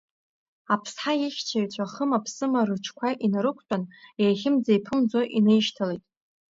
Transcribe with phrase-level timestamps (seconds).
[0.73, 3.83] Аԥсҳа ихьчаҩцәа хыма-ԥсыма рыҽқәа инарқәтәан,
[4.23, 6.01] еихьымӡа-еиԥымӡо инаишьҭалт.